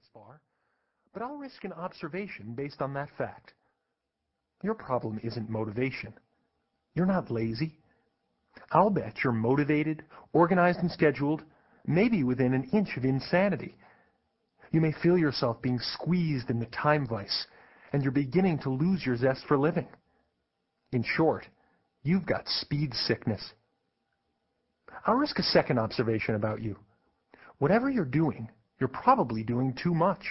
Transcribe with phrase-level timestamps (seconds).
[0.00, 0.40] this far,
[1.12, 3.52] but I'll risk an observation based on that fact.
[4.62, 6.14] Your problem isn't motivation.
[6.94, 7.76] You're not lazy.
[8.72, 10.02] I'll bet you're motivated,
[10.32, 11.42] organized and scheduled,
[11.86, 13.74] maybe within an inch of insanity.
[14.72, 17.46] You may feel yourself being squeezed in the time vice,
[17.92, 19.88] and you're beginning to lose your zest for living.
[20.92, 21.46] In short,
[22.02, 23.52] you've got speed sickness.
[25.06, 26.76] I'll risk a second observation about you.
[27.58, 28.48] Whatever you're doing,
[28.80, 30.24] you're probably doing too much.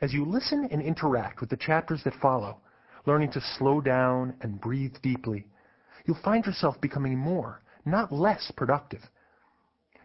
[0.00, 2.58] As you listen and interact with the chapters that follow,
[3.04, 5.46] learning to slow down and breathe deeply,
[6.06, 9.02] you'll find yourself becoming more, not less productive.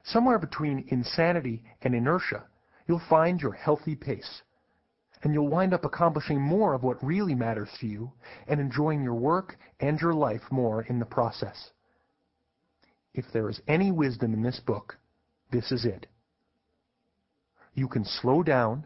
[0.03, 2.43] Somewhere between insanity and inertia,
[2.87, 4.41] you'll find your healthy pace.
[5.21, 8.11] And you'll wind up accomplishing more of what really matters to you
[8.47, 11.69] and enjoying your work and your life more in the process.
[13.13, 14.97] If there is any wisdom in this book,
[15.51, 16.07] this is it.
[17.73, 18.85] You can slow down,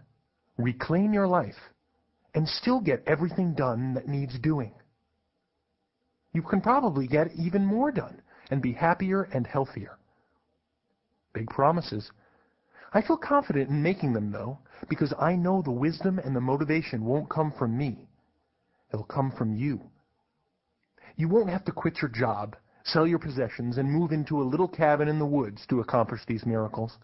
[0.57, 1.71] reclaim your life,
[2.33, 4.73] and still get everything done that needs doing.
[6.33, 8.21] You can probably get even more done
[8.51, 9.97] and be happier and healthier.
[11.33, 12.11] Big promises.
[12.93, 17.05] I feel confident in making them, though, because I know the wisdom and the motivation
[17.05, 18.07] won't come from me.
[18.93, 19.81] It'll come from you.
[21.15, 24.67] You won't have to quit your job, sell your possessions, and move into a little
[24.67, 26.97] cabin in the woods to accomplish these miracles.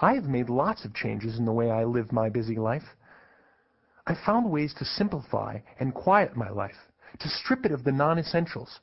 [0.00, 2.96] I have made lots of changes in the way I live my busy life.
[4.06, 8.80] I found ways to simplify and quiet my life, to strip it of the non-essentials.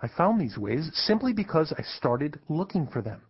[0.00, 3.22] I found these ways simply because I started looking for them.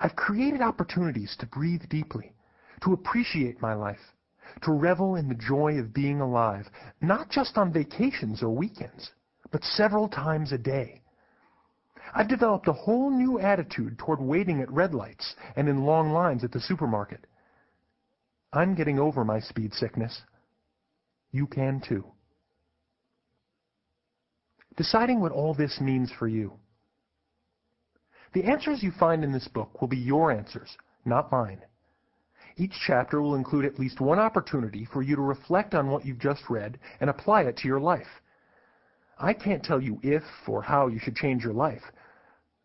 [0.00, 2.34] I've created opportunities to breathe deeply,
[2.82, 4.14] to appreciate my life,
[4.62, 6.68] to revel in the joy of being alive,
[7.00, 9.12] not just on vacations or weekends,
[9.50, 11.02] but several times a day.
[12.14, 16.44] I've developed a whole new attitude toward waiting at red lights and in long lines
[16.44, 17.26] at the supermarket.
[18.52, 20.22] I'm getting over my speed sickness.
[21.30, 22.04] You can too.
[24.76, 26.58] Deciding what all this means for you.
[28.32, 31.62] The answers you find in this book will be your answers, not mine.
[32.56, 36.18] Each chapter will include at least one opportunity for you to reflect on what you've
[36.18, 38.22] just read and apply it to your life.
[39.18, 41.82] I can't tell you if or how you should change your life,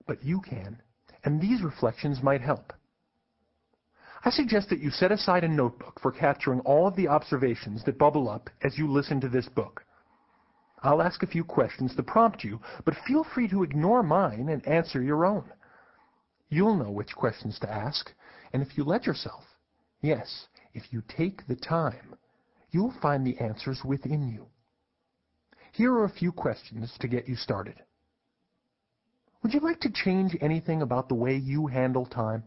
[0.06, 0.82] but you can,
[1.24, 2.74] and these reflections might help.
[4.24, 7.98] I suggest that you set aside a notebook for capturing all of the observations that
[7.98, 9.84] bubble up as you listen to this book.
[10.84, 14.68] I'll ask a few questions to prompt you, but feel free to ignore mine and
[14.68, 15.46] answer your own.
[16.50, 18.12] You'll know which questions to ask,
[18.52, 19.44] and if you let yourself,
[20.02, 22.16] yes, if you take the time,
[22.72, 24.48] you'll find the answers within you.
[25.72, 27.76] Here are a few questions to get you started.
[29.42, 32.44] Would you like to change anything about the way you handle time?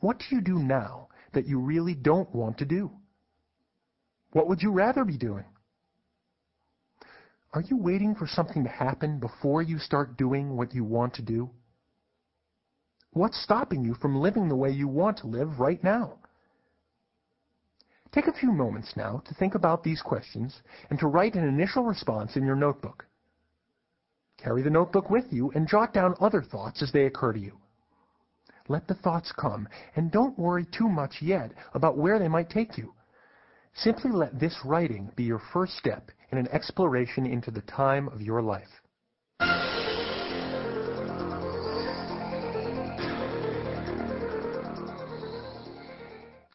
[0.00, 2.90] What do you do now that you really don't want to do?
[4.32, 5.46] What would you rather be doing?
[7.52, 11.22] Are you waiting for something to happen before you start doing what you want to
[11.22, 11.50] do?
[13.12, 16.18] What's stopping you from living the way you want to live right now?
[18.16, 21.84] Take a few moments now to think about these questions and to write an initial
[21.84, 23.04] response in your notebook.
[24.42, 27.58] Carry the notebook with you and jot down other thoughts as they occur to you.
[28.68, 32.78] Let the thoughts come, and don't worry too much yet about where they might take
[32.78, 32.94] you.
[33.74, 38.22] Simply let this writing be your first step in an exploration into the time of
[38.22, 38.80] your life.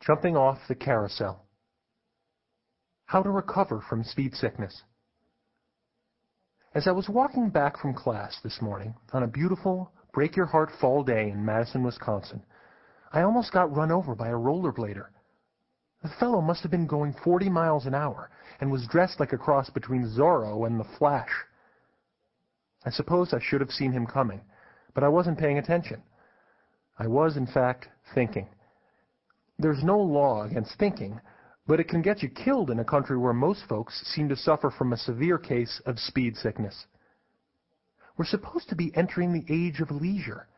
[0.04, 1.46] Jumping off the carousel.
[3.12, 4.84] How to recover from speed sickness.
[6.74, 10.70] As I was walking back from class this morning on a beautiful, break your heart
[10.80, 12.42] fall day in Madison, Wisconsin,
[13.12, 15.08] I almost got run over by a rollerblader.
[16.02, 18.30] The fellow must have been going 40 miles an hour
[18.62, 21.34] and was dressed like a cross between Zorro and the Flash.
[22.86, 24.40] I suppose I should have seen him coming,
[24.94, 26.02] but I wasn't paying attention.
[26.98, 28.48] I was, in fact, thinking.
[29.60, 31.20] There's no law against thinking,
[31.72, 34.70] but it can get you killed in a country where most folks seem to suffer
[34.70, 36.86] from a severe case of speed sickness.
[38.18, 40.50] We're supposed to be entering the age of leisure.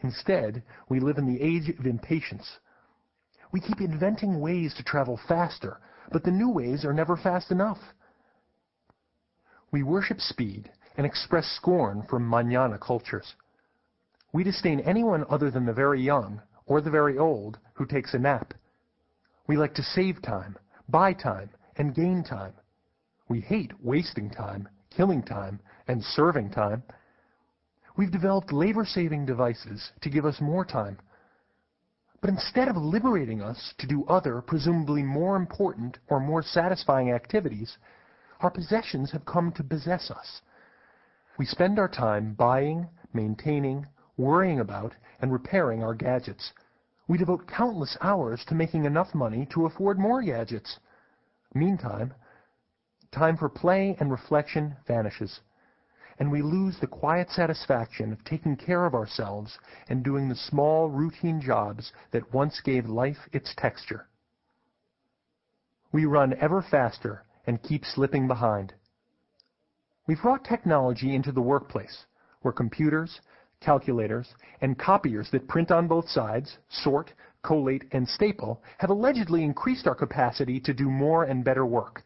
[0.00, 2.58] Instead, we live in the age of impatience.
[3.52, 5.80] We keep inventing ways to travel faster,
[6.12, 7.78] but the new ways are never fast enough.
[9.72, 13.34] We worship speed and express scorn for manana cultures.
[14.34, 18.18] We disdain anyone other than the very young or the very old who takes a
[18.18, 18.52] nap.
[19.46, 20.56] We like to save time,
[20.88, 22.54] buy time, and gain time.
[23.28, 26.82] We hate wasting time, killing time, and serving time.
[27.96, 30.98] We've developed labor-saving devices to give us more time.
[32.20, 37.76] But instead of liberating us to do other, presumably more important or more satisfying activities,
[38.40, 40.40] our possessions have come to possess us.
[41.38, 43.86] We spend our time buying, maintaining,
[44.16, 46.52] worrying about, and repairing our gadgets.
[47.06, 50.78] We devote countless hours to making enough money to afford more gadgets.
[51.54, 52.14] Meantime,
[53.12, 55.40] time for play and reflection vanishes
[56.18, 59.58] and we lose the quiet satisfaction of taking care of ourselves
[59.88, 64.06] and doing the small routine jobs that once gave life its texture.
[65.92, 68.74] We run ever faster and keep slipping behind.
[70.06, 72.04] We've brought technology into the workplace,
[72.42, 73.20] where computers,
[73.64, 77.12] calculators, and copiers that print on both sides, sort,
[77.42, 82.02] collate, and staple have allegedly increased our capacity to do more and better work.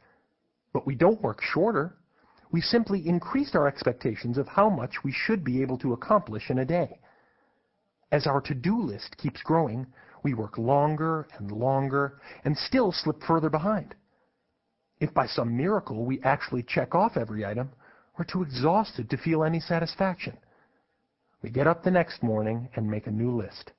[0.72, 1.96] But we don't work shorter.
[2.50, 6.58] We simply increased our expectations of how much we should be able to accomplish in
[6.58, 7.00] a day.
[8.10, 9.86] As our to-do list keeps growing,
[10.22, 13.94] we work longer and longer and still slip further behind.
[15.00, 17.70] If by some miracle we actually check off every item,
[18.18, 20.36] we're too exhausted to feel any satisfaction.
[21.42, 23.72] We get up the next morning and make a new list.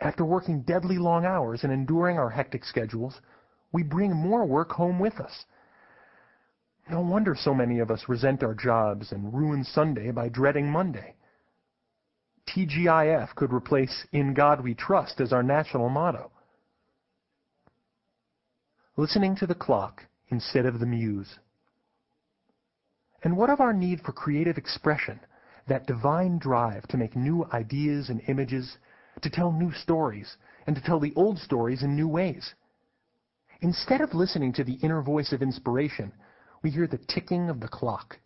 [0.00, 3.20] After working deadly long hours and enduring our hectic schedules,
[3.72, 5.44] we bring more work home with us.
[6.90, 11.14] No wonder so many of us resent our jobs and ruin Sunday by dreading Monday.
[12.48, 16.30] TGIF could replace In God We Trust as our national motto.
[18.96, 21.38] Listening to the clock instead of the muse.
[23.22, 25.20] And what of our need for creative expression,
[25.68, 28.78] that divine drive to make new ideas and images,
[29.22, 30.36] to tell new stories,
[30.66, 32.54] and to tell the old stories in new ways?
[33.60, 36.12] Instead of listening to the inner voice of inspiration,
[36.62, 38.18] we hear the ticking of the clock.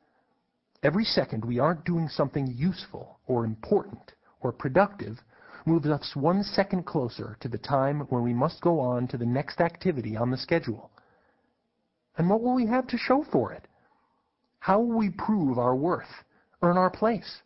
[0.82, 5.18] Every second we aren't doing something useful or important or productive
[5.64, 9.26] moves us one second closer to the time when we must go on to the
[9.26, 10.90] next activity on the schedule.
[12.18, 13.66] And what will we have to show for it?
[14.58, 16.24] How will we prove our worth,
[16.62, 17.42] earn our place?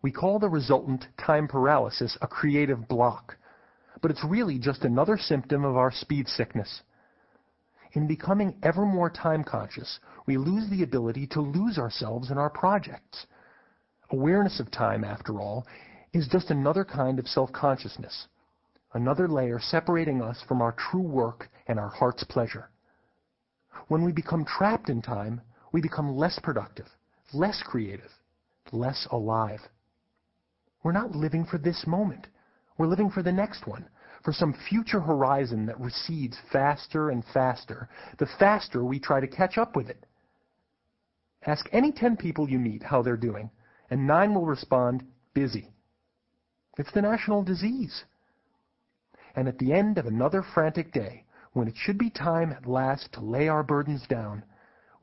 [0.00, 3.36] We call the resultant time paralysis a creative block,
[4.00, 6.82] but it's really just another symptom of our speed sickness.
[7.92, 12.50] In becoming ever more time conscious, we lose the ability to lose ourselves in our
[12.50, 13.26] projects.
[14.10, 15.66] Awareness of time, after all,
[16.12, 18.28] is just another kind of self-consciousness,
[18.94, 22.70] another layer separating us from our true work and our heart's pleasure.
[23.88, 25.40] When we become trapped in time,
[25.72, 26.86] we become less productive,
[27.32, 28.10] less creative,
[28.72, 29.60] less alive.
[30.82, 32.26] We're not living for this moment.
[32.76, 33.88] We're living for the next one,
[34.24, 37.88] for some future horizon that recedes faster and faster,
[38.18, 40.06] the faster we try to catch up with it.
[41.46, 43.50] Ask any 10 people you meet how they're doing,
[43.90, 45.04] and nine will respond,
[45.34, 45.72] busy.
[46.78, 48.04] It's the national disease.
[49.34, 53.12] And at the end of another frantic day, when it should be time at last
[53.12, 54.44] to lay our burdens down,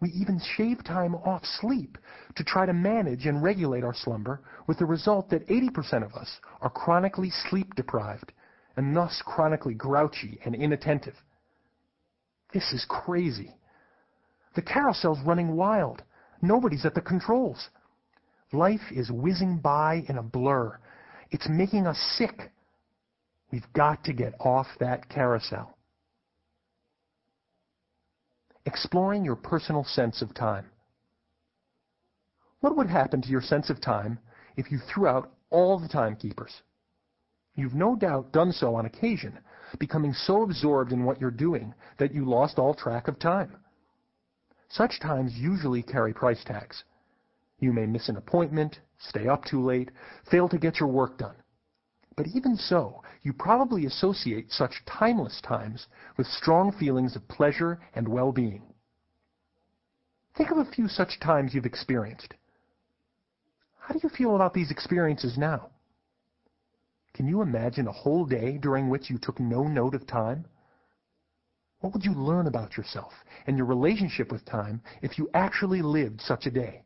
[0.01, 1.97] we even shave time off sleep
[2.35, 6.39] to try to manage and regulate our slumber with the result that 80% of us
[6.61, 8.33] are chronically sleep deprived
[8.75, 11.15] and thus chronically grouchy and inattentive.
[12.53, 13.55] This is crazy.
[14.55, 16.03] The carousel's running wild.
[16.41, 17.69] Nobody's at the controls.
[18.51, 20.77] Life is whizzing by in a blur.
[21.31, 22.51] It's making us sick.
[23.51, 25.74] We've got to get off that carousel.
[28.65, 30.65] Exploring your personal sense of time.
[32.61, 34.19] What would happen to your sense of time
[34.57, 36.63] if you threw out all the timekeepers?
[37.53, 39.39] You've no doubt done so on occasion,
[39.79, 43.55] becoming so absorbed in what you're doing that you lost all track of time.
[44.69, 46.83] Such times usually carry price tags.
[47.59, 49.91] You may miss an appointment, stay up too late,
[50.29, 51.35] fail to get your work done.
[52.15, 58.07] But even so, you probably associate such timeless times with strong feelings of pleasure and
[58.07, 58.73] well-being.
[60.37, 62.33] Think of a few such times you've experienced.
[63.79, 65.71] How do you feel about these experiences now?
[67.13, 70.45] Can you imagine a whole day during which you took no note of time?
[71.81, 73.13] What would you learn about yourself
[73.45, 76.84] and your relationship with time if you actually lived such a day?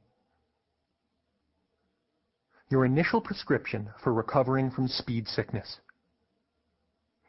[2.69, 5.79] Your initial prescription for recovering from speed sickness.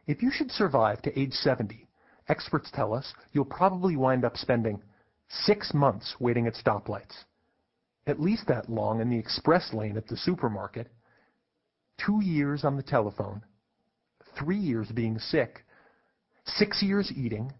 [0.06, 1.88] If you should survive to age 70,
[2.28, 4.82] experts tell us you'll probably wind up spending
[5.28, 7.24] six months waiting at stoplights.
[8.06, 10.88] At least that long in the express lane at the supermarket
[12.04, 13.42] two years on the telephone,
[14.38, 15.64] three years being sick,
[16.44, 17.52] six years eating,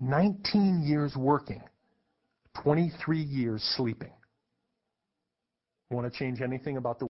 [0.00, 1.62] 19 years working,
[2.62, 4.12] 23 years sleeping.
[5.90, 7.06] Want to change anything about the